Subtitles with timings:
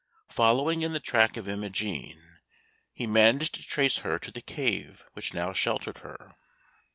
[0.29, 2.39] Following in the track of Imogen,
[2.91, 6.33] he managed to trace her to the cave which now sheltered her.